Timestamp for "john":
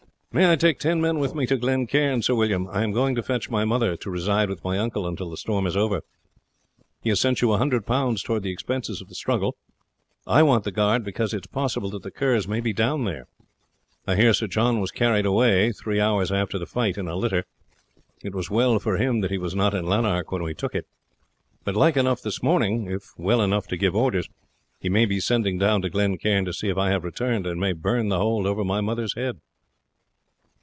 14.47-14.79